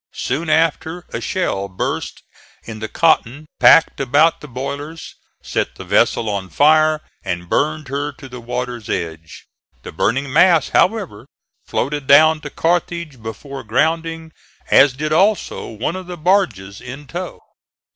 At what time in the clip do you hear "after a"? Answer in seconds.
0.49-1.21